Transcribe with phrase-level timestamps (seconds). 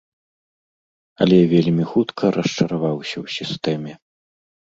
[1.25, 3.93] Але вельмі хутка расчараваўся ў сістэме.